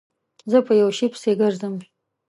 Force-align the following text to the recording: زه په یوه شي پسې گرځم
زه 0.51 0.57
په 0.67 0.73
یوه 0.79 0.93
شي 0.97 1.07
پسې 1.11 1.31
گرځم 1.39 1.73